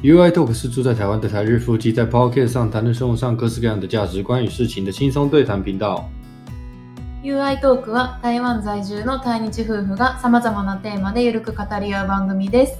[0.00, 6.08] UI Talk 是住在台湾的台日夫妻在 Podcast 上谈论生活上各式各样的价值观与事情的轻松对談頻道。
[7.24, 12.78] UI トークは台湾在住の対日夫婦が様々なテーマでゆるく語り合う番組です。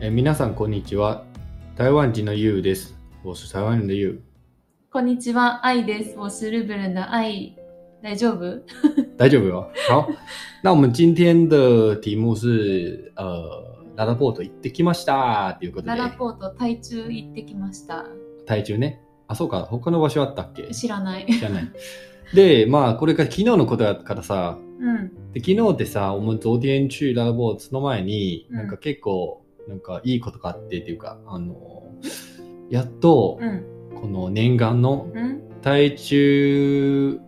[0.00, 1.22] え皆さんこんにちは。
[1.76, 2.96] 台湾人の You です。
[3.22, 4.20] 我是台湾人的 You。
[4.90, 6.16] こんにちは、愛です。
[6.16, 7.65] 我是日本人的愛。
[8.06, 8.62] 大丈夫？
[9.18, 9.68] 大丈夫よ。
[9.88, 10.08] 好，
[10.62, 13.48] 那我们今天的題目是呃，
[13.96, 15.96] ララポート行ってきましたということでラ。
[15.96, 18.04] ラポート、台中行ってきました。
[18.46, 19.00] 台中ね。
[19.26, 19.62] あ、そうか。
[19.62, 20.72] 他の場所あったっけ？
[20.72, 21.26] 知らない。
[21.26, 21.72] 知らない。
[22.32, 25.32] で、まあ、これが昨日のことやからさ、うん。
[25.32, 31.92] で昨日ってさ、我们昨天去ララポートその前に、うんなんか結構、なんかいいことがあってっていうか、あの、
[32.70, 33.64] やっと、うん。
[34.00, 37.18] この念願のうん台中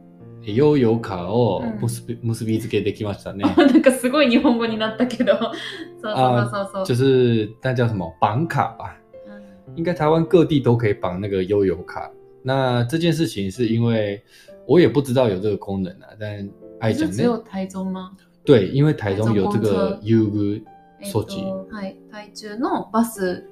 [0.42, 3.44] ヨーヨーカーをうん結び,、結びつけてきましたね。
[3.56, 5.34] なんかすごい日本語になったけど。
[6.02, 6.94] そうそうそうそう就。
[6.94, 12.10] 是那叫什么绑卡吧，うん应该台湾各地都可以绑那个悠游卡。
[12.42, 14.22] 那这件事情是因为
[14.66, 16.48] 我也不知道有这个功能啊，但
[16.80, 18.12] 爱讲只有呢，台中吗？
[18.44, 20.62] 对，因为台中有这个车 U グ
[21.00, 21.36] えっ措置。
[21.36, 23.44] とはい、台中のバス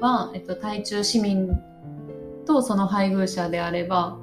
[0.00, 1.48] は、えっと、台中市民
[2.46, 4.16] とその配偶者であれば、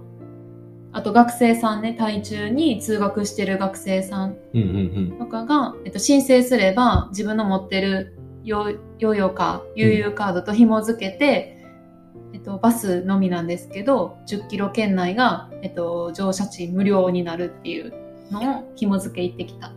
[0.93, 4.35] あと学生さんね、台中に通学してる学生さん
[5.17, 11.57] とかが、えっと、申請すれば自分の持ってるヨーヨーヨーカー、カードと紐付けて、
[12.33, 17.93] えっと、バスのみなんですけど、10キロ圏内が、えっと、乗車賃無料になるっていう
[18.29, 19.71] のを紐付け行ってきた。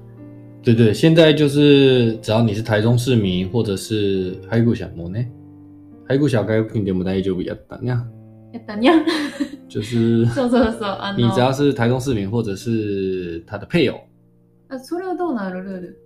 [0.65, 5.25] 对对，现在就是只要你是台中市民或者是海固小摩呢，
[6.09, 8.11] 海固小该拼点不大就不一样那样，
[8.53, 9.05] やったにゃん。
[9.75, 10.97] 就是そうそうそう。
[11.01, 13.97] あの你只要是台中市民或者是他的配偶，
[14.69, 15.65] あそれはどうなる？
[15.65, 16.01] ルール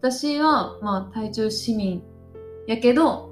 [0.00, 2.00] 私は、まあ、台中市民
[2.68, 3.30] やけど、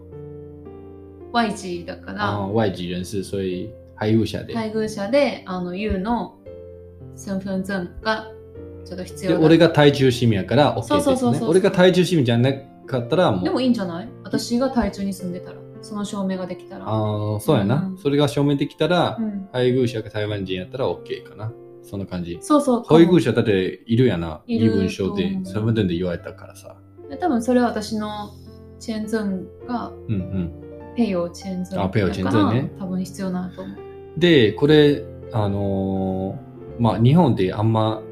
[1.33, 4.53] Y 字だから、然后外籍人士，所以海固小的。
[4.53, 6.35] 配偶者で、あの、U の
[7.15, 8.27] 身份证が
[8.85, 9.47] ちょっと必で要だ。
[9.47, 11.31] 俺が台中市民やから OK そうそうですね。
[11.31, 12.53] そうそう俺が台中市民じゃな
[12.87, 13.45] かったらもう。
[13.45, 14.09] でもいいんじゃない？
[14.25, 16.87] 私が台中に住んでたら、その証明ができたら。
[16.89, 21.53] ああ、そうやな、うんそれが証明できたらう、ん、配偶者が台湾人やったら OK かな。
[21.83, 22.39] そんな感じ。
[22.43, 22.83] そうそう。
[22.85, 24.43] 配偶者だっているやな。
[24.47, 26.77] 身分証でと思う身份证で言われたからさ。
[27.21, 28.31] 多分それは私の
[28.79, 30.53] チェンズンがうんうん。
[30.97, 33.79] ペイオチェンズンあペイオチェンズンね多分必要なと思う。
[34.19, 36.49] で、これ、あのー
[36.83, 38.03] まあ日本であんま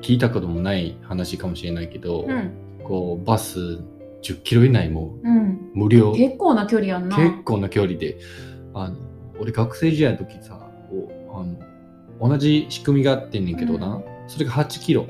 [0.00, 2.52] 聞いたこともない話かもしれないけど、うん。
[2.84, 3.80] こうバス
[4.24, 5.70] 10キロ以内もうん。
[5.74, 6.12] 無料。
[6.12, 7.16] 結構な距離やんな。
[7.16, 8.16] 結構な距離で、
[8.72, 8.96] あの、
[9.38, 10.58] 俺学生時代の時さ、
[11.32, 15.04] あの同じ仕組みがあってんねんけどな、うんそれが8キロ。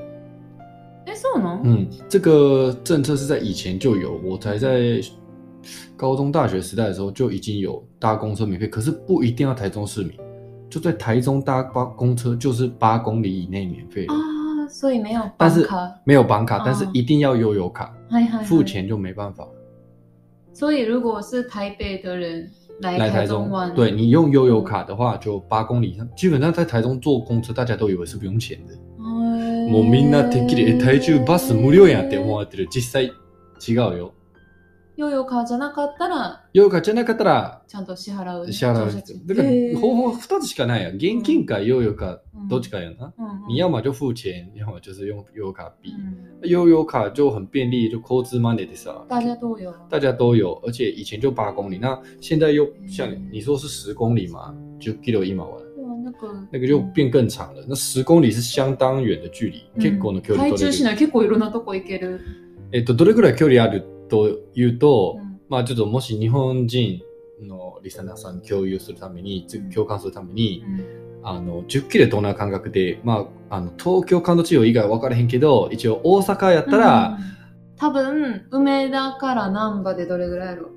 [1.06, 5.00] え、そうなん、嗯，这个政策是在以前就有，我才在
[5.96, 10.12] 高中、大学时代的时候就已经有搭公车免费，可是不一定要台中市民，
[10.68, 15.68] 就在台中搭八公车就是八公里以内免费的，啊，所以没有但是。
[16.04, 19.48] 没有绑卡，哦但是一定要悠游卡，はいはいはい付钱就没办法。
[20.52, 22.48] 所以如果是台北的人
[22.80, 28.74] 来来台台中玩，对你用悠游卡的话，就八公里基本上在台中坐公车，大家都以为是不用钱的。
[29.68, 32.68] もうみんなてっきりえ台中バス無料やんって思われてる。
[32.70, 33.10] 実際
[33.58, 34.12] 違うよ。
[34.96, 38.52] ヨーヨーカーじゃなかったら悠游卡じゃなかったらちゃんと支払う。
[38.52, 40.94] 支払うだから方法二つしかないやん。
[40.94, 43.12] 現金か悠游卡うんどっちかやな。
[43.48, 45.90] 你要么就付钱，要么就是用悠游卡币。
[45.90, 49.74] うん悠游卡就很便利，就 c o z money 的啥，大家都有。
[49.90, 55.60] 大家都有，而且以前就八公里，那现在又像你你说是十公里嘛，就 kilo 一毛完。
[55.74, 57.64] でもなんか那个就变更长了。
[57.68, 60.72] 那十公里是相当远的距离，結構の距離台中取れる。
[60.72, 62.20] 市内結構いろんなとこ行ける。
[62.72, 65.40] えっと、どれぐらい距離あるというと、うん。
[65.48, 67.00] まあちょっともし日本人
[67.42, 71.26] のリスナーさん共有するために、共感するために、うん。
[71.26, 77.24] あの、10キロどんな感覚で、まあ、あの、東京関東地方以外は分からへんけど、一応大阪やったら、うん。
[77.76, 80.68] 多分、梅田から難波でどれぐらいやろ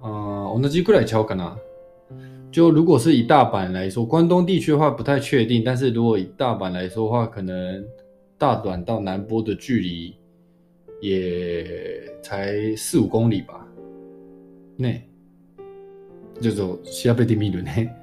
[0.00, 1.56] 呃，同じくらいちゃうかな。
[2.50, 7.84] 就如果是以大阪来说，关东地区的话不太确定，但是如果以大阪来说的话，可能
[8.38, 10.16] 大阪到南波的距离
[11.00, 13.66] 也才四五公里吧。
[14.78, 15.08] ね。
[16.40, 17.94] ちょっと調べてみるね。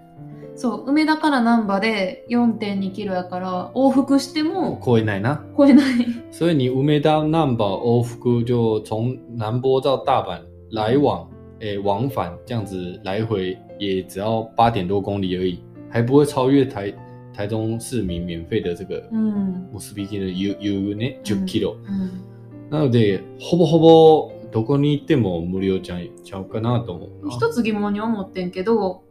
[0.57, 5.43] そう、梅田から難波で4.2キロやから、往復しても超えないな。
[5.57, 6.05] 超えない。
[6.31, 11.27] 所以你梅田难保欧福就从南波到大阪来往，
[11.59, 15.59] 诶、往返这样子来回也只要八点多公里而已，
[15.89, 16.93] 还不会超越台
[17.33, 19.69] 台中市民免费的这个うん。
[19.73, 21.75] 結び切りの U, U ね、10キロ。
[21.85, 22.34] うん。
[22.69, 27.35] なので、ほぼほぼどこに行っても無料ちゃうちゃうかなと思うな。
[27.35, 29.03] 一つ疑問に思ってんけど、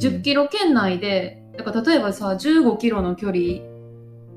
[0.00, 3.62] 10キロ圏内で、だから例えばさ、15キロの距離、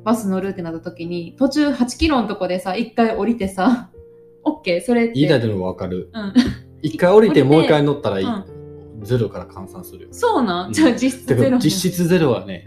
[0.04, 3.92] バス乗るってなった時に、途中8キロのとこでさ、一回降りてさ、
[4.46, 4.82] OK?
[4.82, 5.14] それって。
[5.14, 6.10] 言いたいのわかる。
[6.14, 6.34] うん。
[6.82, 8.44] 一回降りて もう一回乗ったらいい、うん
[9.04, 10.10] ゼロから換算するよ。
[10.12, 11.58] そうなうんんじゃあ実質ゼロ。
[11.58, 12.64] 実質ゼロはね、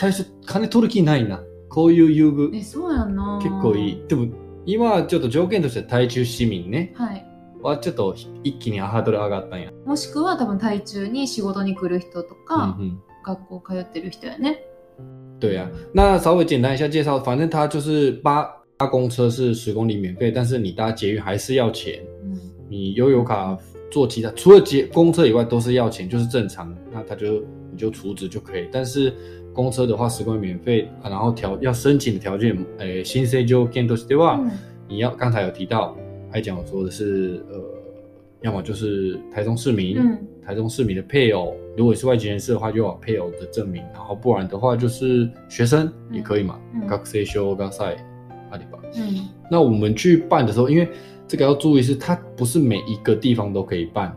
[0.00, 1.42] 最初金取る気ないな。
[1.68, 4.02] こういう優遇え、そうやんな結構いい。。
[4.08, 4.28] でも
[4.66, 7.24] 今はちょっと条件として台中市民ね、はい。
[7.62, 9.70] はちょっと一気にハードル上がったんや。
[9.86, 14.58] もしくは多分台中に仕事に来る人とか、嗯学校通ってる人やね。
[14.98, 15.68] 哼，对啊。
[15.92, 22.00] 那稍微简单一下介绍，反正它就是八搭公车是十公里免费，但是你搭捷运还是要钱。
[22.22, 22.40] うん。
[22.68, 23.58] 你悠游卡
[23.90, 26.80] 做其他，除了捷公车以外都是要钱，就是正常的。
[26.92, 27.42] 那它就
[27.72, 28.68] 你就储值就可以。
[28.70, 29.12] 但是
[29.55, 34.37] 公车的话，十公里免费，啊、然后条要申请的条件，诶、新生就见都是对吧？
[34.39, 34.51] うん
[34.87, 35.95] 你要刚才有提到，
[36.29, 37.63] 还讲说的是呃，
[38.41, 40.17] 要么就是台中市民，うん。
[40.45, 47.95] 台中市民的配偶，如果是外籍人士的话，就有配偶的证明，然后不然的话就是学生也可以嘛，嗯学生修学赛
[48.49, 48.77] 阿里吧。
[48.95, 49.29] うん。
[49.49, 50.89] 那我们去办的时候，因为
[51.25, 54.13] 这个要注意是，它不是每一个地方都可以办，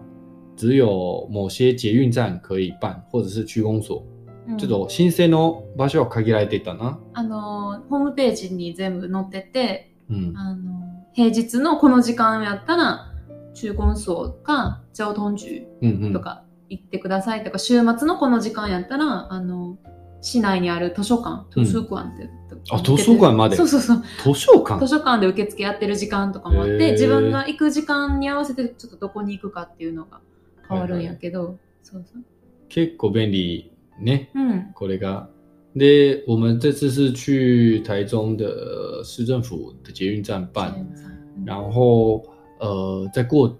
[0.56, 4.05] 只有某些捷运站可以办，或者是区公所。
[4.50, 7.00] うんちょっと申請の場所は限られていたな。
[7.13, 10.34] あの、ホームページに全部載ってて、うん。
[10.36, 13.13] あの、平日のこの時間やったら、
[13.54, 16.13] 中根層か交通局うんうん。
[16.13, 19.78] とか行ってくださいとか、週末のこの時間やったら、あの、
[20.22, 22.30] 市内にある図書館、うん図書館って、
[22.72, 23.56] あ図書館まで？
[23.56, 24.04] そうそうそう。
[24.34, 24.80] 図書館？
[24.80, 30.19] 図書館で受付やってる時間とかもあって、自分が行く時間に合わせてちょっとどこに行くかっていうのが
[30.68, 32.24] 変わるんやけど、そうそう。
[32.68, 33.69] 結構便利
[34.01, 34.31] ね。
[34.36, 34.74] うん。
[34.74, 35.30] これが。
[35.75, 42.24] で、我们这次是去台中的市政府的捷运站办，うん然后
[42.60, 43.57] 呃，在过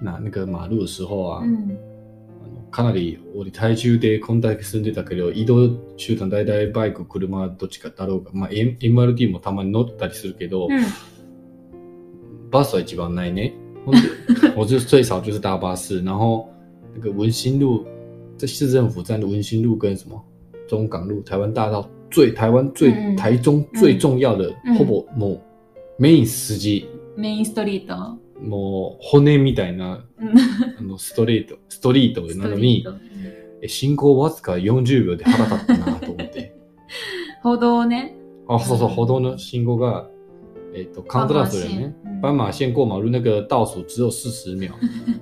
[0.00, 1.78] 那那个马路的时候啊，うん。
[2.44, 12.50] あのかなり俺台中でこんだけ住んでたけど移動手段大体バイク車どっちかだろうが、まあ、M- MRT もたまに乗ったりするけど、うん。
[12.50, 13.54] バスは一番ないね。
[14.54, 16.48] 我就 最少就是搭巴士，然后
[16.94, 17.86] 那个文心路
[18.36, 20.22] 在市政府站的文心路跟什么
[20.68, 25.40] 中港路、台湾大道最台湾最、嗯嗯台中最重要的、嗯ほぼもう
[25.98, 28.18] メイン筋メインストリート。
[28.40, 30.32] もう骨みたいなうん
[30.78, 33.12] あのストレートストリートスなのにトリート。
[33.62, 36.52] え信号わずか40秒で腹立ったなと思って。
[37.42, 38.16] 歩道ね。
[38.48, 40.08] あ、そうそう、うん歩道の信号が、
[40.73, 41.95] えっ、と、カウントダウンするよね。
[42.21, 44.71] 斑斑马线过马路那个倒数只有四十秒，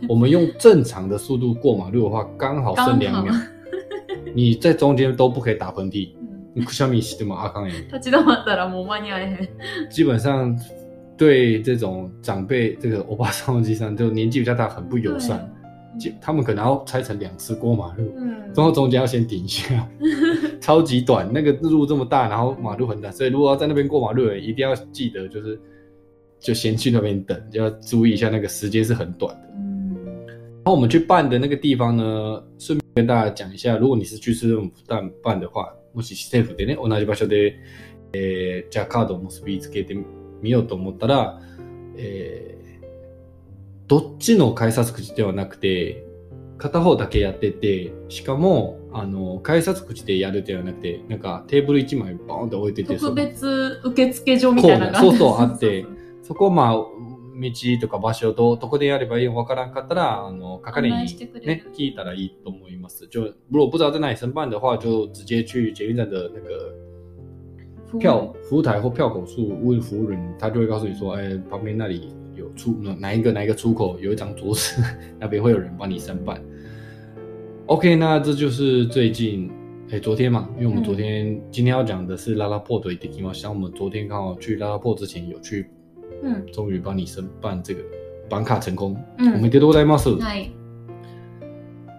[0.10, 3.34] 我们用正常的速度过马路的话，刚好剩两秒。
[4.34, 6.26] 你在中间都不可以打喷嚏，うん
[6.56, 7.88] 你くしゃみしてもあかんやん。
[7.88, 9.90] 立ち止まったらもう間に合えへん。
[9.90, 10.58] 基本上
[11.18, 15.50] 对这种长辈，这个欧巴桑、欧吉桑，就年纪比较大，很不友善。
[15.98, 19.88] 就他们可能要拆成两次过马路，うん然后中间要先停一下，
[20.61, 25.59] 超级短，那个路这么大，然后马路很大，所以如果要在那边过马路一定要记得就是
[26.39, 29.49] 就先去那边等，就要注意一下那个时间是很短的。
[29.55, 29.71] うん
[30.63, 37.55] 然后我们去办的那个地方呢，顺便跟大家讲一下，如果你是去市政府办办的话，もし市政府でね同じ場所で、
[38.13, 39.97] えーじゃあカードを結びつけて
[40.43, 41.41] みようと思ったら、
[41.97, 42.61] えー
[43.89, 46.05] どっちの改札口ではなくて、
[46.59, 55.87] 片方だけやってて、しかも、あの、改札口でやるではなくて、なんかテーブル1枚バーンって置いてて、特別受付所みたいなのがあってそうそうあって
[56.23, 56.89] そこをまあ、道
[57.81, 60.97] とか場所とどこでやればいいのかわからんかったら、あの、係に
[61.47, 63.07] ね、聞いたらいいと思います。
[63.09, 66.75] 就如果不知道在哪里申办的话，就直接去捷运站的那个
[67.99, 74.83] 票服务台或票口处问服务人，他就会告诉你说，哎，旁边那里有出哪一个哪一个出口有一张桌子，
[75.19, 76.41] 那边会有人帮你申办。
[77.71, 79.49] OK，那这就是最近，
[79.93, 85.67] 哎，昨天嘛，因为我们昨天、今天要讲的是拉拉破的 i k i m 像我们昨天刚好去拉拉破之前有去，
[86.25, 87.81] うん终于帮你申办这个
[88.29, 90.19] 绑卡成功，うん我们でございます。
[90.19, 90.51] はい。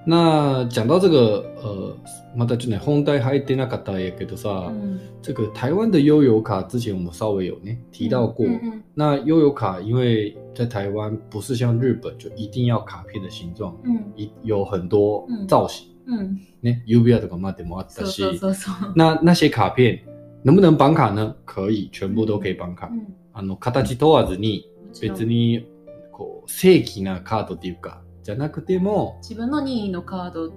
[0.06, 1.96] 那讲到这个，呃，
[2.36, 8.46] またちょっとね本題入ってなかったんやけどさ、うん这个台湾的悠游卡之前我们稍微有呢提到过。
[8.46, 18.76] うんうん那悠游卡因为在台湾不是像日本就一定要卡片的形状，うん一有很多嗯造型，うんね、指輪とかまでもあっうしそうそうそう。
[18.96, 20.00] 那那些卡片
[20.44, 21.36] 能不能绑卡呢？
[21.46, 22.88] 可以，全部都可以绑卡。
[22.88, 25.66] うんあの形問わずに別に
[26.12, 30.52] こう正規なカードっていうかじゃなくても、自分の任意のカード、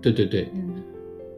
[0.00, 0.44] 对对对。
[0.44, 0.84] う，ん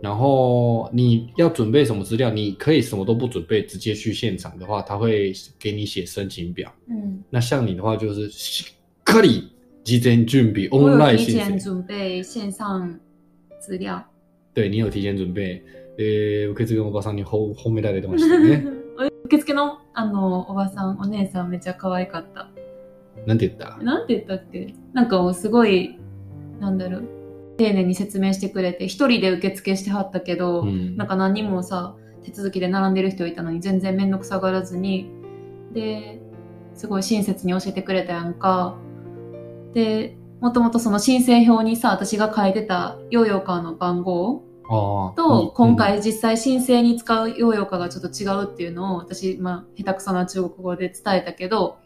[0.04, 6.70] 然后你要准备什么资料，你可以什么都不准备，直接去现场的话，他会给你写申请表。
[6.90, 7.24] うん。
[7.30, 9.48] 那像你的话，就是しっかり
[9.82, 11.58] 事前準備、オンライン提前。
[11.58, 13.00] 准备线上
[13.58, 14.04] 资料。
[14.52, 15.62] 对你有提前准备。
[15.96, 18.66] えー、受付のおばさんにほ褒められてましたね。
[19.24, 22.50] 受付のあのおばさん、お姉さんめっちゃ可愛かった。
[23.26, 25.98] なんて言ったなんて言ったっけなんかすごい、
[26.60, 27.04] なんだろう、
[27.56, 35.10] 丁寧に説明してくれて、一人で受付してはったけど、うんなんか何人もさ、手続きで並んでる人いたのに全然めんどくさがらずに、
[35.72, 36.20] で、
[36.74, 38.76] すごい親切に教えてくれたやんか。
[39.72, 44.42] で、もともとその申請表にさ、私が書いてたヨーヨーカーの番号。
[44.66, 51.76] と、今うん回実際申請に使うヨーヨーカーがちょっと違うっていうのを私、まあ、下手くそな中国語で伝えたけど、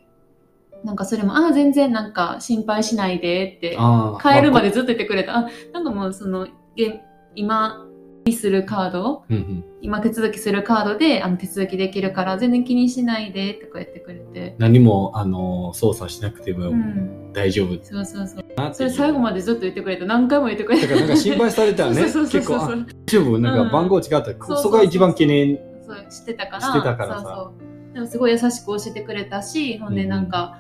[0.84, 3.76] なんかそれも、ああ、全然なんか心配しないでって、
[4.22, 5.36] 帰るまでずっと言ってくれた。
[5.38, 7.00] あ、なんかもうその、げ
[7.34, 7.84] 今、
[8.28, 14.56] にするカード、うんうん今手続きするカードであの手続きできるから全然気にしないでとか言ってくれて。
[14.58, 17.32] 何もあの操作しなくてもうん。
[17.32, 18.44] 大丈夫そうそうそう。
[18.56, 20.88] なってそれ最後までずっと言ってくれて、何回も言ってくれて。
[20.88, 22.54] だからなんか心配されたらね そうそう結構。
[22.54, 23.38] 大丈夫？
[23.38, 25.56] なんか番号違ったうそうそうそこが一番懸念
[25.86, 26.82] そう知ってたからそう
[27.22, 27.52] そ
[27.90, 30.58] うでもすごい優しく教えてくれたしほんでなんか、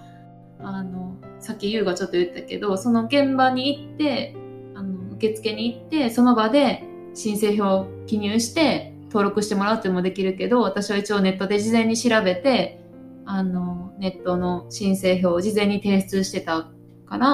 [0.60, 4.34] あのさっき優がちょっと言ったけどその現場に行って
[4.74, 6.84] あの受付に行ってその場で
[7.14, 12.80] 申請表を記入して登録してもらうってもできるけど私は一応ネットで事前に調べて
[13.24, 16.68] あのネットの申請表を事前に提出してた
[17.06, 17.28] から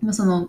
[0.00, 0.48] まあその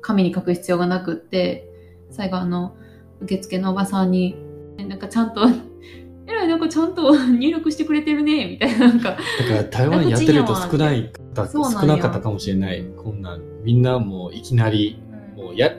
[0.00, 1.68] 紙に書く必要がなくって
[2.10, 2.76] 最後あの
[3.20, 4.36] 受付のおばさんに
[4.76, 5.46] なんかちゃんと
[6.32, 9.10] えらいなんかちゃんと 入力してくれてるねみたいななんか。
[9.10, 12.84] だから台湾やってる人少ないかそうなんよ少なかったかもしれない。
[12.96, 14.96] こんなんみんなもういきなり
[15.36, 15.70] もうや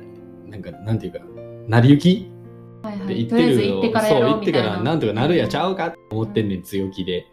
[0.50, 1.20] なんかなんていうか
[1.68, 2.28] 成り行き？
[2.84, 4.96] はいはでいとりあえず言ってる行ってからやろそう言ってからな。
[4.96, 5.88] んとかなるやちゃうか？
[5.88, 7.24] って思ってんねん強気で。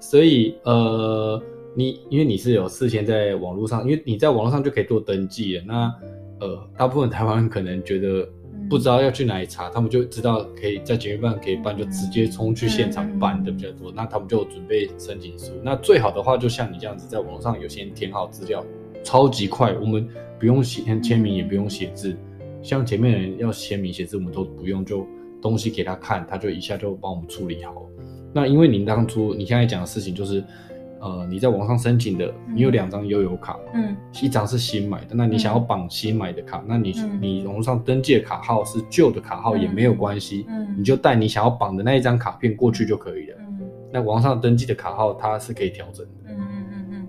[0.00, 1.42] 所以呃
[1.76, 5.94] 你因为你是有事先在网络上因为你在网络上就可以做登记了那
[6.40, 8.39] 呃大部分台湾人可能觉得うん
[8.70, 13.90] 不知道要去哪里查，他们就知道可以在检阅办可以办，就直接冲去现场办的比较多。
[13.90, 15.50] 那他们就准备申请书。
[15.60, 18.64] 那最好的话，就像你这样子，在网上有先填好资料，
[19.02, 20.08] 超级快，我们
[20.38, 22.16] 不用写签名，也不用写字。
[22.62, 25.04] 像前面人要签名写字，我们都不用，就
[25.42, 27.74] 东西给他看，他就一下就帮我们处理好。
[28.32, 30.44] 那因为您当初你现在讲的事情就是，
[30.99, 43.37] 呃，你在网上申请的，你有两张悠游卡，うん一张是新买的，那你想要绑新买的卡，那你、嗯你网络上登记的卡号是旧的卡号也没有关系，うん你就带你想要绑的那一张卡片过去就可以了。
[43.37, 43.45] うん
[43.91, 46.11] 那网上登记的卡号它是可以调整的。
[46.29, 46.45] うんうん
[46.91, 47.07] うん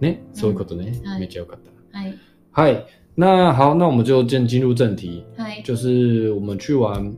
[0.00, 0.92] ね、そういうことね。
[1.04, 1.70] はいめっちゃよかった。
[1.70, 2.14] うんはい
[2.52, 2.84] 嗨，
[3.16, 7.12] 那好，那我们就进进入正题，はい就是我们去完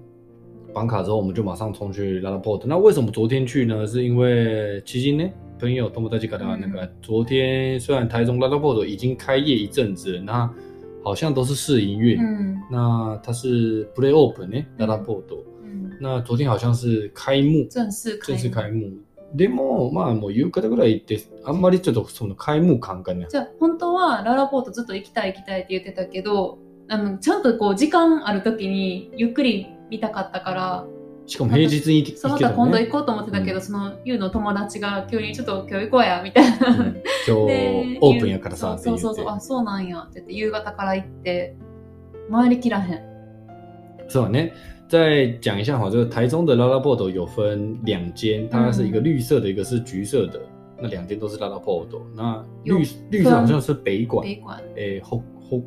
[0.73, 2.63] 绑卡之后，我们就马上冲去拉拉 port。
[2.65, 3.87] 那为什么昨天去呢？
[3.87, 5.29] 是因为基金呢
[5.60, 10.54] 朋友友達から那个、昨天虽然台中拉拉 port 已经开业一阵子了，那
[11.04, 12.20] 好像都是试营运。
[12.20, 15.24] うん那它是 play open 呢，拉拉 port。
[15.64, 19.02] うん那昨天好像是开幕，正式開正式開幕。
[19.34, 23.28] でも、まあもう夕方ぐらい行って、あんまりちょっとその開幕感がね。
[23.30, 26.58] じゃあ本当はララポートずっと行きたい行きたいって言ってたけど
[26.88, 30.86] あのちゃんとこう時間ある時にゆっくり見たかったから
[31.28, 32.58] しかも平日に行そのけたらね。
[32.58, 39.26] 他今度行こうと思ってたけど、うんそのユウの友達が急にちょっと今日行こうやみたいな、うん今 で日オープンやからさそうそうそう。
[39.28, 41.56] あそうなんやって言って夕方から行って
[42.32, 43.00] 回りきらへん
[44.08, 44.30] 是吧？
[44.30, 44.52] 呢，
[44.88, 50.40] 再讲一下哈，就是台中的拉拉 port 有分两间，它是一个绿色的，一个是橘色的。
[50.80, 51.88] 那两间都是拉拉 port。
[52.16, 55.60] 那有绿绿色好像是北馆，北館诶，后后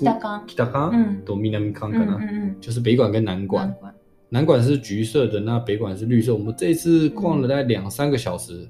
[0.00, 3.66] 北館北港うん都南港うんかな，うん就是北馆跟南うん馆。
[3.66, 3.91] 南館
[4.31, 6.33] 南馆是橘色的，那北馆是绿色。
[6.33, 8.67] 我们这一次逛了大概两三个小时，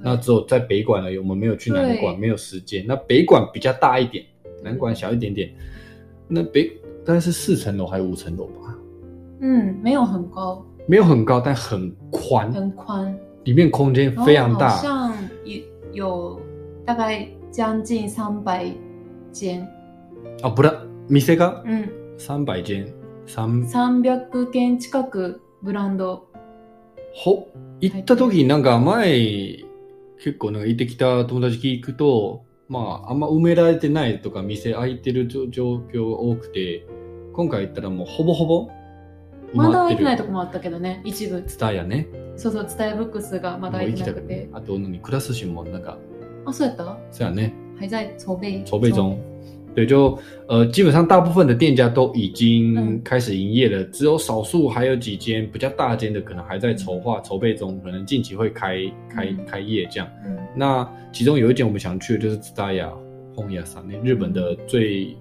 [0.00, 2.84] 那只有在北馆而已，我们没有去南馆，对没有时间。
[2.86, 4.24] 那北馆比较大一点，
[4.62, 5.50] 南馆小一点点。
[6.28, 6.70] 那北
[7.04, 8.78] 大概是四层楼还是五层楼吧？
[9.40, 14.76] うん没有很高没有很高，但很宽，很宽里面空间非常然后好大。
[14.82, 16.40] 像有有
[16.84, 18.66] 大概将近三百
[19.32, 19.66] 间
[20.42, 20.68] 啊，不是，
[21.08, 22.92] 店がうん三百间，三
[23.27, 26.27] 300件近くブランド
[27.13, 27.49] ほ
[27.79, 29.63] 行った時なんか前
[30.19, 36.87] 結構なんか行ってきた友達聞くと、まああんま埋められてないとか店開いてる状状況が多くて、
[37.33, 38.69] 今回行ったらもうほぼほぼ
[39.53, 40.17] 埋まだまってる開いてない。
[40.17, 42.07] とこもあったけどね一部ツタヤね。
[42.37, 44.49] そうそう伝えブックスがまだもう開いててなくて。
[44.53, 45.97] あと何クラスシもなんか、
[46.45, 46.97] あそうやった？
[47.11, 47.53] そうやね。
[47.77, 49.17] 还在筹备筹备中。
[49.74, 60.08] 对，就呃，基本上大部分的店家都已经嗯开始营业了，只有少数还有几间比较大间的，可能还在筹划、筹备中，可能近期会开开嗯开业这样。
[60.26, 62.90] うん那其中有一间我们想去的就是tsudaya
[63.36, 65.16] 本屋さん，那日本的最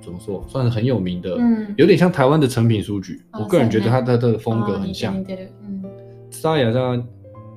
[0.00, 3.22] 怎么说，算是很有名的，うん有点像台湾的成品书局。
[3.30, 5.24] 啊我个人觉得它是它的风格あー很像似。
[5.24, 5.82] てる似てるうん
[6.32, 7.04] tsudaya 在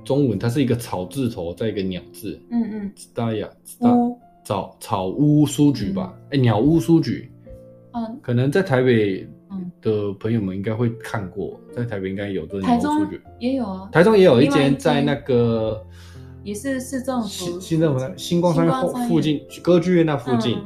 [0.03, 2.39] 中文它是一个草字头，再一个鸟字。
[2.51, 2.91] うんうん。
[2.93, 3.49] tsudaya
[3.79, 4.08] お
[4.50, 7.30] 草草屋书局吧，哎、鸟屋书局，
[7.92, 13.22] あ可能在台北嗯的朋友们应该会看过，在台北应该有这个鸟屋书局。
[13.38, 15.86] 也有啊，台中也有一间间在那个
[16.42, 18.52] 也是市政府新新政府那星光
[19.06, 20.58] 附近，歌剧院那附近。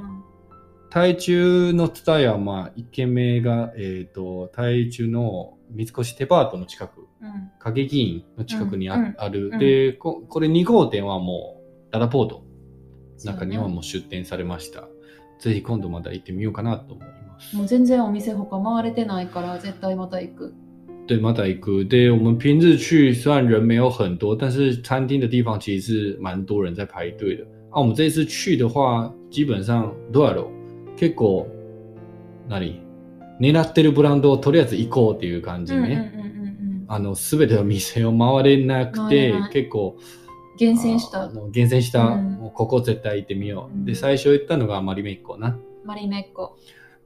[0.88, 7.50] 台中のツタヤまあ一軒目がえっ、と台中の三越デパートの近く、うん。
[7.58, 8.96] 影議員の近くにあ,、
[9.28, 11.60] る、うんでここれ2号店はも
[11.90, 12.43] うララポート
[13.22, 14.88] 中にはもう出店されました。
[15.38, 17.56] ぜひ今度また行ってみようかなと思います。
[17.56, 20.54] もう全然お店他回れてないから絶対また行く。
[21.06, 27.44] 对，马仔哥，对我们平日去，虽然人没有很多，但是餐厅的地方其实是蛮多人在排队的。
[27.70, 30.50] 啊，我们这次去的话，基本上どうやろ
[30.96, 31.46] う結構
[32.48, 32.80] 何
[33.38, 36.12] 狙ってるブランドをとりあえず行こうっていう感じね。
[36.18, 36.24] うん
[36.86, 39.96] あのすべての店を回れなくて結構
[40.56, 43.74] 厳選した厳選した、うんもうここ絶対行ってみよう。
[43.74, 45.56] うんで最初行ったのがマリメッコな。
[45.84, 46.56] マリメッコ。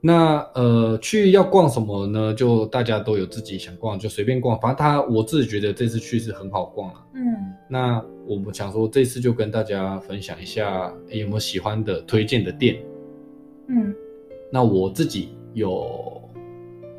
[0.00, 2.32] 那呃，去要逛什么呢？
[2.32, 4.56] 就大家都有自己想逛，就随便逛。
[4.60, 7.04] 反正他我自己觉得这次去是很好逛了。
[7.14, 7.34] うん。
[7.68, 12.76] 那我们想说，这次就跟大家分享一下，诶有没有喜欢的推荐的店？
[13.68, 13.94] うん。
[14.52, 16.22] 那我自己有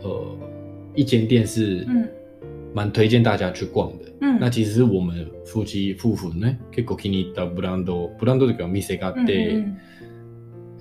[0.03, 0.37] 呃
[0.93, 2.09] 一间店是うん。
[2.73, 4.05] 蛮推荐大家去逛的。
[4.21, 4.39] うん。
[4.39, 9.77] 那其实是我们夫妻夫妇呢結構気に入ったブランドブランドというか店があって、うんうん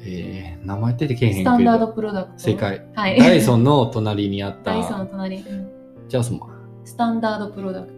[0.00, 2.38] えー名前出てけえへんけスタンダードどプロダクト。
[2.38, 2.54] 正。
[2.54, 2.86] 解。
[2.94, 3.18] はい。
[3.18, 5.36] ダイソンの隣にあっダイソンたの隣。
[5.36, 5.68] うん
[6.08, 6.40] 叫什么？
[6.84, 7.92] スタンダードプロダクト。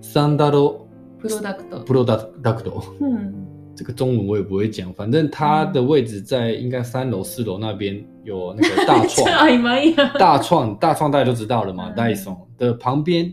[0.00, 0.88] スタンダード
[1.20, 1.80] プロダクト。
[1.80, 2.84] プロダダクト。
[3.00, 3.51] うん。
[3.75, 10.17] 这个中文我也不会讲，反正它的位置在应该三楼、四楼那边有那个大め っ ちゃ创，曖昧や。
[10.17, 13.31] 大创大创大家就知道了嘛，嗯戴松的旁边，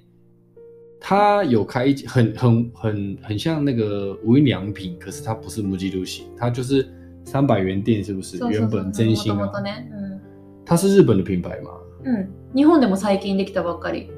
[1.01, 6.87] 它有开一很很很很像那个无印良品，可是它不是木吉路西，它就是
[7.25, 8.39] 三百元店，是不是？
[8.39, 9.89] そうそうそう原本真心啊もともと，ね。
[9.91, 10.21] うん。
[10.67, 11.71] 它是日本的品牌嘛？
[12.05, 12.29] うん。
[12.55, 14.11] 日本でも最近できたばっかり。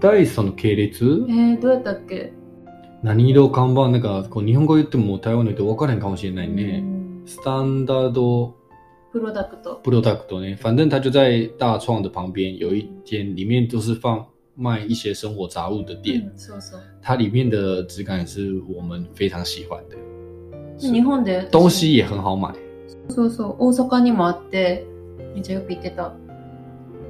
[0.00, 2.32] ダイソンの系列えー、どうやったっけ
[3.03, 6.79] 何色看板なんかこう日本語言っても台湾の人分からへんかもしれないうね。
[6.79, 8.55] んスタンダード
[9.11, 9.81] プロダクト。
[9.83, 16.81] product 呢，反正它就在大创的旁边有一间，里面都是放卖一些生活杂物的店，うんそうそう。
[17.01, 19.97] 它里面的质感也是我们非常喜欢的，
[20.79, 22.55] 日本で私东西也很好买。
[23.09, 24.85] そうそう、大阪にもあって、
[25.35, 26.13] めっちゃよく行ってた。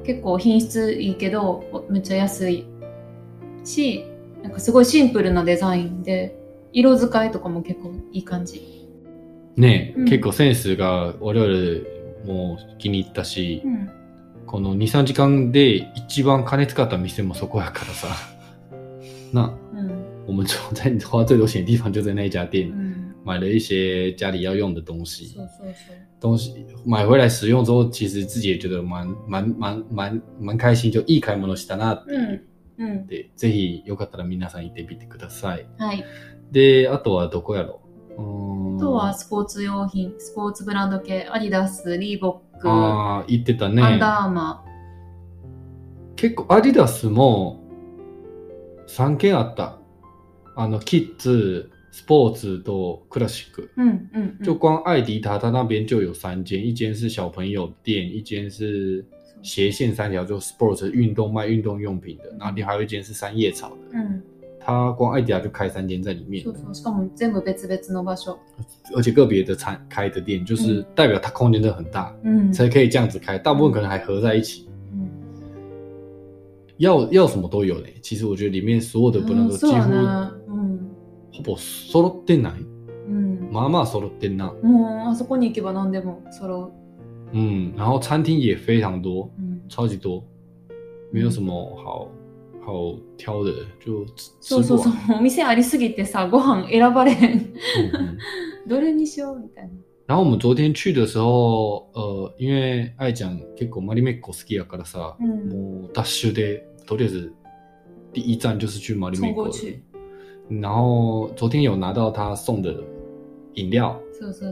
[0.04, 2.66] 結構品質いいけど、めっちゃ安い
[3.64, 4.04] し、
[4.44, 6.38] なんかすごいシンプルなデザインで、
[6.74, 8.88] 色使いとかも結構いい感じ。
[9.56, 11.86] ね、うん結構センスが我々
[12.26, 13.90] も気に入ったし、うん。
[14.46, 18.08] この2、3時間で一番金使った店もそこやからさ。
[19.34, 20.04] 那うん。
[20.28, 22.94] 我们就在花最多钱的地方就在那一家店うん。
[23.24, 25.28] 买了一些家里要用的东西。
[25.28, 25.96] そうそうそう。
[26.20, 32.44] 东西买回来使用之后，其实自己也觉得蛮蛮蛮蛮蛮开心，就いい買い物したなっていう。
[32.78, 33.08] うん。
[33.08, 35.68] で、ぜひよかったら皆さん行ってみてください。
[35.78, 36.04] はい。
[36.52, 37.82] で、あとはどこやろ
[38.16, 38.16] あ
[38.80, 43.96] とはスポーツ用品、スポーツブランド系、アディダス、リーボック、アああ、行ってたね。
[43.96, 44.64] ンダーアーマ
[46.16, 47.60] 結構アディダスも
[48.88, 49.80] 3件あった。
[50.56, 53.72] あの、キッズ、スポーツとクラシック。
[53.78, 53.82] ー。
[53.82, 54.46] うんうん、うん。
[54.46, 59.04] 就光艾迪达，它那边就有三间，一间是小朋友店，一间是
[59.43, 63.99] 斜线三条，就 sports 运动卖运动用品的，然后另还有一间是三叶草的。
[63.99, 64.23] うん。
[64.61, 66.75] 它光艾迪达就开三间在里面そ，うそう。
[66.75, 68.39] しかも全部別々の場所。
[68.95, 72.53] 而且个别的餐开的店，就是代表它空间真的很大，うん。
[72.53, 73.39] 才可以这样子开。
[73.39, 75.09] 大部分可能还合在一起，うん
[76.77, 77.95] 要要什么都有嘞。
[78.03, 80.31] 其实我觉得里面所有的不能うんそう说几乎だね。
[80.49, 80.79] うん。
[81.33, 82.53] ほぼ揃ってない。
[83.09, 83.49] うん。
[83.51, 84.53] まあまあ揃ってんな。
[84.63, 86.82] もうあそこに行けば何でも揃う。
[87.34, 89.60] 嗯，然后餐厅也非常多，うん。
[89.68, 90.24] 超级多，
[91.12, 92.08] 没有什么好
[92.64, 93.52] 好挑的，
[93.84, 94.90] 就吃そうそうそ。
[94.90, 95.18] う。
[95.18, 97.40] お店ありすぎてさ、ご飯選ばれへん。
[97.40, 98.18] 嗯嗯
[98.68, 99.72] どれにしようみたいな。
[100.06, 105.50] 然后我们昨天去的时候，呃，因为爱讲結構マリメッコ好きやからさ、うん。
[105.50, 107.34] もうダッシュでとりあえず
[108.14, 109.82] 第一站就是去马里冲美国过去。
[110.50, 112.76] 然后昨天有拿到他送的
[113.56, 114.00] 饮料。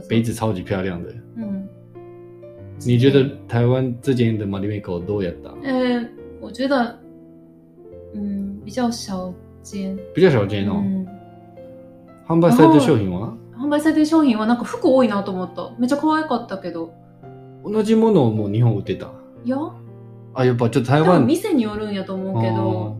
[0.06, 1.66] 杯子超级漂亮的，うん。
[2.84, 5.52] 你觉得台湾这间的马里美狗どうやった？
[5.62, 6.04] 呃，
[6.40, 6.98] 我觉得，
[8.14, 9.96] 嗯，比较少见。
[10.14, 10.74] 比较少见哦。
[10.74, 11.06] うん
[12.26, 13.34] 販売されてる商品は？
[13.56, 15.72] 販売されてる商品はなんか服多いなと思った。
[15.78, 16.94] めっちゃ可愛かったけど。
[17.64, 19.10] 同じものをもう日本売ってた？
[19.44, 19.56] いや、
[20.34, 21.26] あ、やっぱちょっと台湾。
[21.26, 22.96] 店によるんやと思うけど、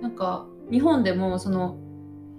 [0.00, 1.76] なんか日本でもその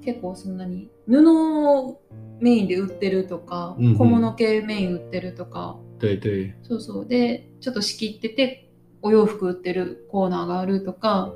[0.03, 1.21] 結構そんなに布
[1.69, 1.99] を
[2.39, 6.53] メインで売ってるとか、小物系メイン売ってるとか、对对。
[6.63, 7.05] そうそう。
[7.05, 8.69] で、ちょっと仕切ってて、
[9.01, 11.33] お洋服売ってるコーナーがあるとか、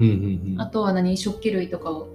[0.00, 0.60] うんうんうん。
[0.60, 2.08] あとは何、食器類とかを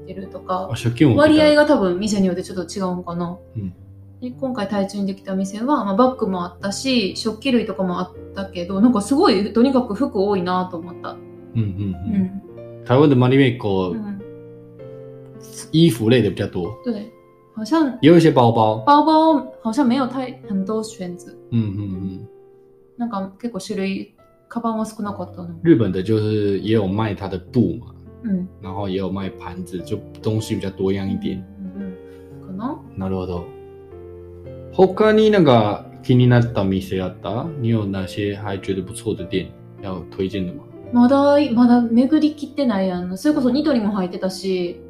[0.00, 3.38] 売ってるとかあ、、食器も割合が多分店によってちょっと違うのかな。
[3.56, 3.72] うん
[4.20, 11.10] で今回台中にできた店は、まあ、バッグもあったし、食器類とかもあったけど、なんかすごい、とにかく服多いなと思った。
[11.10, 11.18] うん
[11.56, 12.82] うんううん。
[12.82, 12.84] ん。
[12.84, 14.22] 台湾的马里美狗うん。
[15.72, 17.12] 衣服类的比较多，对，
[17.54, 18.78] 好像也有一些包包。
[18.84, 21.32] 包包好像没有太很多选择。
[21.50, 22.26] 嗯嗯嗯。
[22.98, 24.14] なんか結構種類、
[24.48, 25.48] カバンは少なかったの。
[25.64, 28.46] 日本的就是也有卖它的布嘛，うん。
[28.62, 31.44] 然后也有卖盘子，就东西比较多样一点。
[31.60, 32.58] うんうん。
[32.58, 32.64] か
[32.96, 33.44] ななるほど。
[34.72, 37.46] 他になんか気になった店あった？
[37.60, 39.46] 你有哪些还觉得不错的店？
[39.82, 40.64] 要推荐的吗？
[40.92, 43.16] まだ、まだ巡りきってないやん。
[43.18, 44.80] それこそニトリも入ってたし、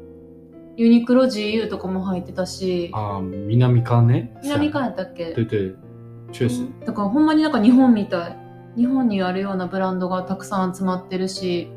[0.77, 4.35] ユニクロ GU とかも入ってたし、啊，南川ね。
[4.43, 5.33] 南館やったっけ？
[5.33, 5.75] 对对，
[6.31, 6.65] 确实。
[6.85, 8.37] だからほんまになんか日本みたい。
[8.75, 11.69] 日本にあるようなブランドがたくさん集まってるし、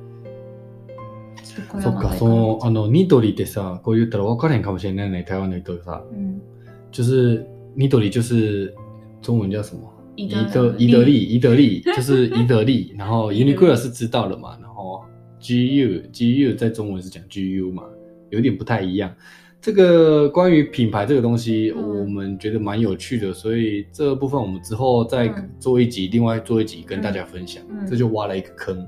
[1.81, 6.05] そっか、その、あの、ニトリってさ、こう言ったら分からへんかもしれないね、台湾の人がさ。
[6.11, 6.43] うん。
[6.91, 8.75] 就是ニトリ就是
[9.23, 9.93] 中文叫什么？
[10.17, 15.05] 伊伊德伊德利，伊德利就是伊德利，然后 Uniqlo 是知道了嘛，然后
[15.41, 17.85] GU GU 在中文是讲 GU 嘛，
[18.30, 19.14] 有点不太一样。
[19.62, 27.64] 这个关于品牌这个东西，嗯我们觉得蛮有趣的，所以这部分我们之后再嗯做一集，另外做一集跟大家分享。
[27.70, 28.86] 嗯这就挖了一个坑，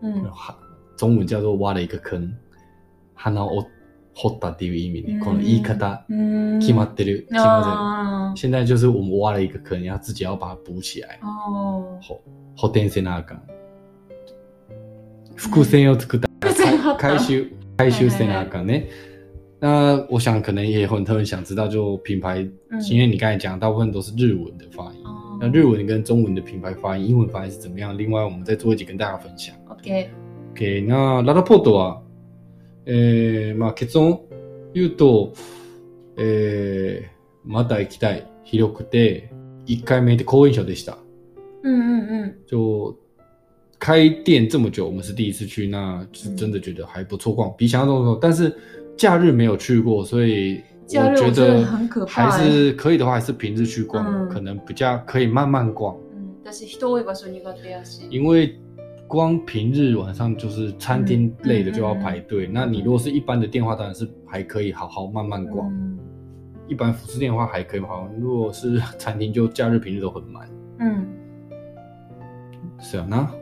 [0.00, 0.24] うん。
[0.30, 0.56] 哈
[0.96, 2.32] 中文叫做挖了一个坑，
[3.14, 3.66] 鼻を
[4.14, 5.18] 掘ったっていう意味ね。
[5.18, 7.26] うんこの言い方うん決まってる。
[7.30, 7.76] 決まってる。
[7.76, 11.18] あー现在就是我们挖了一个坑，要自己要把它补起来。
[11.20, 12.22] あほ
[12.56, 13.42] 補填せなあかん。
[15.36, 16.28] 伏線を作った。
[16.40, 17.52] 伏線張った回収
[17.83, 18.87] 回収せなあかんね。
[19.59, 25.03] 那我想可能也有很多人想知道，就品牌，嗯因为你刚才讲大部分都是日文的发音。
[25.41, 27.97] 那日文跟中文的品牌发音、英文发音是怎么样？
[27.97, 29.53] 另外我们再做一集跟大家分享。
[29.67, 30.07] OK。
[30.55, 32.01] OK，那ララポートは、
[32.85, 34.21] えー、まあ結論
[34.73, 35.33] 言うと、
[36.17, 38.25] えー、また行きたい。
[38.45, 39.29] 広くて、
[39.65, 40.97] 1回目で好印象でした。
[41.63, 42.97] うんうんうん。
[43.82, 48.18] 就开店这么久，我们是第一次去，那是真的觉得还不错逛，比想象中的。
[48.20, 48.54] 但是
[48.96, 56.52] 假日没有去过，所以假日觉我觉得得很可怕还是可以的话，还是平日去逛，嗯可能比较可以慢慢逛，うん。
[56.52, 58.08] 私人多い場所苦手やし。
[58.10, 58.58] 因为
[59.06, 65.68] 光平日晚上就是餐厅类的就要排队，那你如果是一般的店的话，当然是还可以好好慢慢逛。
[65.68, 65.98] うん
[66.68, 70.46] 一般服饰店的话还可以好，如果是餐厅就假日平日都很满。
[70.80, 71.06] うん。
[72.78, 73.20] 是啊，那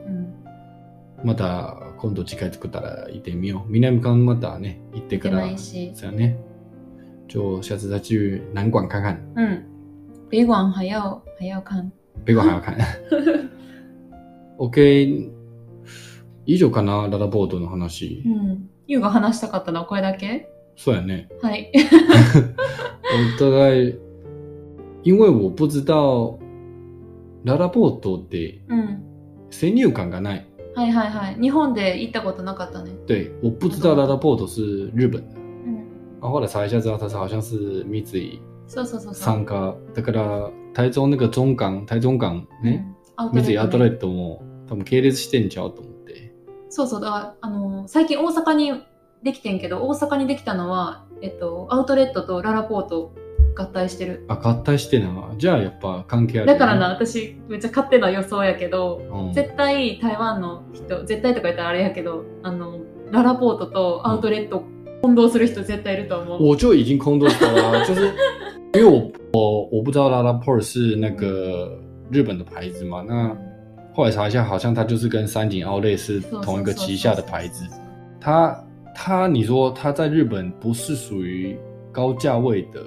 [1.24, 3.70] また今度次回作ったら行ってみよう。
[3.70, 5.92] 南館またね、行ってからないし。
[5.94, 6.34] 这样呢，
[7.28, 9.62] 就下次再去南馆看看，うん。
[10.30, 11.90] 北馆还要还要看。
[12.24, 12.76] 北馆还要看。
[14.58, 15.30] OK，
[16.46, 18.28] 以上かな、ララボードの話う。
[18.28, 18.68] ん。
[18.88, 20.48] ユウが話したかったのはこれだけ？
[20.76, 21.28] そうやね。
[21.40, 21.70] はい。
[23.38, 23.94] 我大概
[25.04, 26.38] 因为我不知道
[27.44, 29.02] ララボードってうん。
[29.50, 30.46] 先入観がない。
[30.74, 31.40] はいはいはい。
[31.40, 32.92] 日本で行ったことなかったね。
[33.06, 35.36] 对，我不知道ララボード是日本的。
[35.36, 35.76] うん。
[36.20, 39.14] 然后后来查一下，知道它是好像是三井そうそうそうそう。
[39.14, 39.74] 参加。
[39.94, 42.86] だから台中那个中港、台中港ね、
[43.18, 43.42] うん。
[43.42, 46.34] 三井アウトレットも多分系列してんちゃうと思って。
[46.70, 47.00] そうそう。
[47.00, 48.72] だから、あのー最近大阪に
[49.22, 53.12] できてんけど、大阪にできたのは、えっと、アウトレットとララポート
[53.54, 54.24] 合体してる。
[54.28, 55.08] あ、合体してな。
[55.36, 56.88] じゃあやっぱ関係ある、だからな、。
[56.90, 64.64] 私、めっちゃ勝手な予想やけど、うん、絶対台湾の人、絶対とか言ったらあれやけど、あの、ララポートとアウトレット
[65.02, 66.48] 混同する人絶対いると思う。
[66.50, 68.12] 我就已经空多手了，就是
[68.74, 71.78] 因为我我我不知道 Lala Port 是那个
[72.10, 73.36] 日本的牌子嘛，那
[73.92, 77.64] 后来查一下，好像它就是跟三井奥莱是同一个旗下的牌子。
[78.18, 81.58] 它它你说它在日本不是属于
[81.90, 82.80] 高价位的，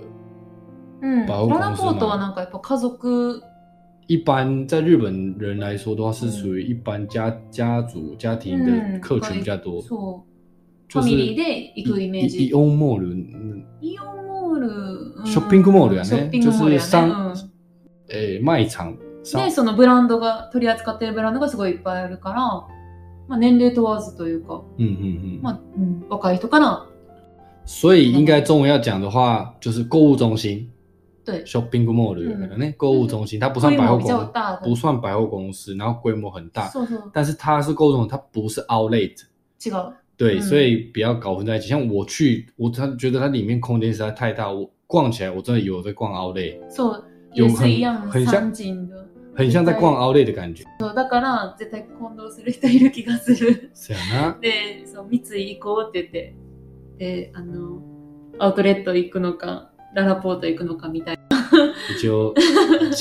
[1.01, 1.25] うん。
[1.25, 3.41] バウララコンポートはなんかやっぱ家族、
[4.07, 10.35] 一般在日本人来说的话是属于一般家家族家庭的客群比较多，そう。
[10.87, 12.47] 就是ファミリーで行くイメージ。
[12.47, 14.67] イオンモール、嗯イオンモール、
[15.17, 15.25] うん。
[15.25, 16.29] ショッピングモールやね。
[16.29, 16.39] ね。
[16.39, 17.33] 就是商うん。
[18.07, 22.35] 诶、卖场で、そのブランドが、取り扱ってるブランドがすごいいっぱいあるから、
[23.27, 25.41] まあ、年齢問わずというか、嗯嗯嗯。
[25.41, 26.85] まあ、うん、若い人から、
[27.65, 30.69] 所以应该中文要讲的话，就是购物中心
[31.25, 32.21] 对，（shopping mall） 的
[32.55, 39.15] 呢，购物中心，它不算百货公，大的不，算百货公司，然后规模很大，そうそう、但是它是购物中心，它不是 outlet。
[39.59, 39.93] 違う。
[40.17, 41.67] 对，嗯所以不要搞混在一起。
[41.67, 47.67] 像我去，我他觉得它里面空间实在太大，我逛起来我真的有在逛 outlet，そう、有很
[48.09, 48.51] 很像。
[49.37, 50.63] 很像在逛 outlet 的感觉。
[50.79, 53.69] そう、だから、絶対混同する人いる気がする。
[53.73, 56.35] 是啊，那 で、そう、三井行こうって言って、
[56.97, 57.81] で、あの、
[58.39, 61.21] アウトレット行くのか、ララポート行くのかみたいな。
[61.97, 62.35] 一応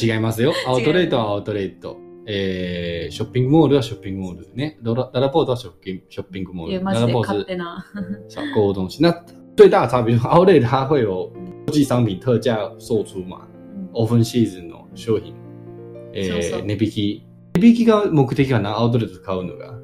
[0.01, 0.53] 違いますよ。
[0.67, 1.99] アウトレットはアウトレット。
[2.27, 4.79] えー、ショッピングモールはショッピングモールね。
[4.83, 6.85] ララララポートはショッピングショッピングモール。
[6.85, 7.53] ララポート
[8.29, 9.03] 小购物东西。
[9.03, 9.13] 那
[9.57, 11.31] 最大的差别就是 outlet 它会有
[11.67, 13.47] 国际商品特价售出嘛。
[13.49, 13.55] うん
[13.95, 15.35] オープンシーズンの商品、
[16.13, 17.27] えー、値引き。
[17.55, 19.75] 値引きが目的かな、アウトレット買うのが。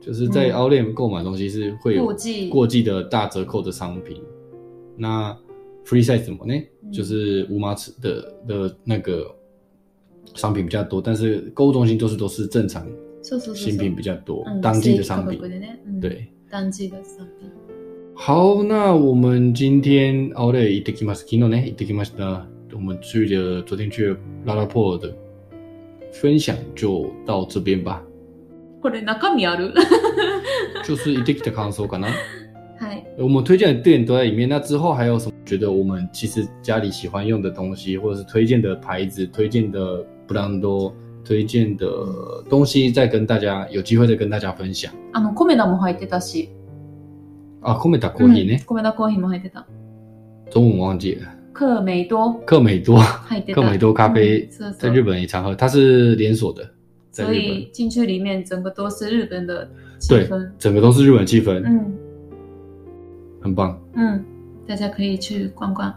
[0.00, 2.06] 就是在嗯 outlet 购买东西是会有。
[2.50, 4.22] 过季的大折扣的商品。
[4.96, 5.36] 那
[5.88, 9.34] free size もね，嗯就是无码尺的的那个
[10.34, 12.86] 商品比较多，但是购物中心都是都是正常。
[13.54, 15.38] 新品比较多，うん当季的商品
[16.00, 17.50] 对，当季的商品。
[18.14, 21.26] 好，那我们今天行ってきます。
[21.26, 22.46] 昨日ね行ってきました。
[22.72, 25.12] 我们去了昨天去了拉拉破的
[26.12, 28.02] 分享就到这边吧。
[28.80, 29.72] これ中身ある？
[30.84, 32.08] 就是行ってきた感想かな。
[32.78, 33.04] はい。
[33.18, 34.48] 我们推荐的店都在里面。
[34.48, 35.32] 那之后还有什么？
[35.47, 41.85] 觉得我们其实家里喜欢用的东西，或者是推荐的牌子、推荐的ブランド、推荐的
[42.49, 44.91] 东西，再跟大家有机会再跟大家分享。
[45.11, 46.49] あの、コメダも入ってたし。
[47.61, 49.65] 啊，コメタコーヒーねうん、コメダコーヒーも入ってた。
[50.51, 51.27] 中文忘记了。
[51.53, 53.61] 克美多克美多，入ってた。
[53.61, 56.67] 克美多咖啡うんそうそう在日本也常喝，它是连锁的，
[57.11, 60.29] 在所日以进去里面整个都是日本的气对氛。
[60.31, 61.93] 本整个都是日本气氛，嗯
[63.39, 63.79] 很棒。
[63.93, 64.23] 嗯，
[64.68, 65.92] 大家可以去逛逛。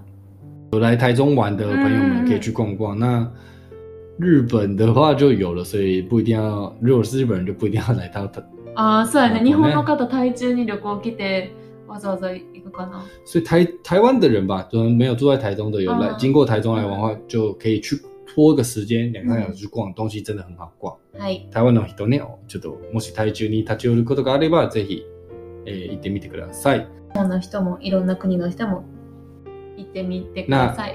[0.71, 2.97] 有来台中玩的朋友们嗯可以去逛逛。
[2.97, 3.29] 那
[4.17, 8.41] 日本的话就有了，所以不一定要，如果是日本人就不一定要来到台。
[8.73, 9.43] ああ、そうやね。
[9.43, 11.51] 日本の方、台中に旅行来て、
[11.89, 13.01] わざわざ行くかな。
[13.25, 20.95] 所以台台湾的人吧，可能没有住在台中的，有来、嗯经过台中来玩的话，就可以去拖个时间，两三小时去逛，东西真的很好逛。
[21.19, 21.49] はい。
[21.51, 25.03] 台湾の人ね、ちょっともし台中に立ち寄ることがあれば、ぜひ、
[25.65, 26.87] えー行ってみてください。
[27.13, 28.83] 日本の人も、いろんな国の人も
[29.77, 30.93] 行ってみてください。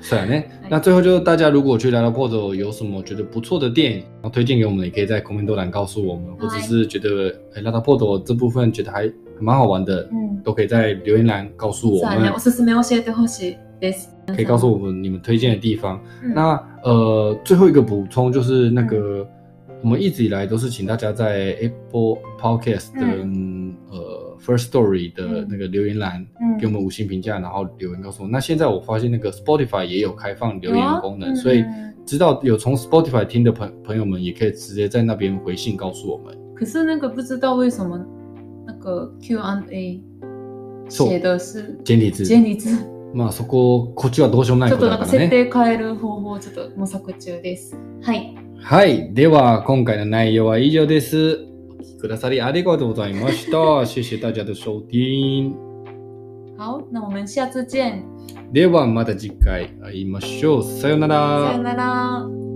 [0.00, 10.42] 是啊， 那嗨那最后就是大家如果去来到 Port 有什么觉得不错的店，然后推荐给我们，也可以在 comment 栏告诉我们，或者是觉得哎来到 Port 这部分觉得还还蛮好玩的，うん。
[10.42, 12.32] 都可以在留言栏告诉我们。
[12.32, 12.38] お。
[12.38, 14.08] すすめ教えてほしいです。
[14.26, 16.00] 可以告诉我们你们推荐的地方。
[16.22, 19.28] うん那呃，最后一个补充就是那嗯个，
[19.82, 23.24] 我们一直以来都是请大家在 Apple Podcast 的、呃
[24.44, 28.28] First Story 的嗯那个留言栏、うん给我们五星评价，然后留言告诉我。
[28.28, 36.36] 那现在我发现那个 Spotify 也有开放留言功能，有啊所以嗯知道有从 Spotify 听的朋朋友们，也可以直接在那边回信告诉我们。
[36.54, 37.98] 可是那个不知道为什么
[38.66, 40.00] 那个 Q&A
[40.88, 42.24] 写的是简体字。
[42.24, 42.70] 简体字。
[43.14, 45.18] まあそここっちはどうしようもないちょっこととだからね。
[45.18, 47.76] なんか設定変える方法をちょっと模索中です。
[48.02, 48.34] はい。
[48.56, 49.12] はい。
[49.12, 51.46] では、今回の内容は以上です。
[52.02, 53.86] くださりありがとうございました。
[53.86, 55.54] 谢谢大家的收听。
[56.58, 58.02] 好，那我们下次见。
[58.52, 60.64] では、また次回会いましょう。
[60.64, 61.52] さようなら。
[61.52, 62.51] さよなら。